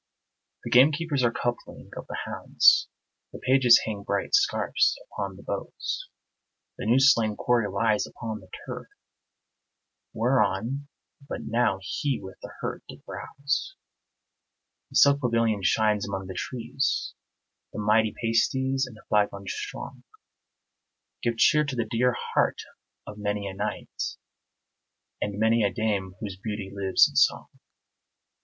The 0.63 0.71
gamekeepers 0.71 1.21
are 1.21 1.31
coupling 1.31 1.91
of 1.95 2.07
the 2.07 2.17
hounds; 2.25 2.87
The 3.31 3.37
pages 3.37 3.83
hang 3.85 4.01
bright 4.01 4.33
scarfs 4.33 4.97
upon 5.05 5.35
the 5.35 5.43
boughs; 5.43 6.09
The 6.79 6.87
new 6.87 6.97
slain 6.99 7.35
quarry 7.35 7.69
lies 7.69 8.07
upon 8.07 8.39
the 8.39 8.49
turf 8.65 8.87
Whereon 10.11 10.87
but 11.29 11.41
now 11.43 11.77
he 11.83 12.19
with 12.19 12.39
the 12.41 12.51
herd 12.61 12.81
did 12.89 13.05
browse. 13.05 13.75
The 14.89 14.95
silk 14.95 15.21
pavilion 15.21 15.61
shines 15.61 16.07
among 16.09 16.25
the 16.25 16.33
trees; 16.33 17.13
The 17.71 17.77
mighty 17.77 18.15
pasties 18.19 18.87
and 18.87 18.97
the 18.97 19.03
flagons 19.07 19.53
strong 19.53 20.03
Give 21.21 21.37
cheer 21.37 21.63
to 21.63 21.75
the 21.75 21.85
dear 21.85 22.15
heart 22.33 22.63
of 23.05 23.19
many 23.19 23.45
a 23.45 23.53
knight, 23.53 24.17
And 25.21 25.37
many 25.37 25.61
a 25.63 25.71
dame 25.71 26.15
whose 26.19 26.37
beauty 26.37 26.71
lives 26.73 27.07
in 27.07 27.15
song. 27.15 27.49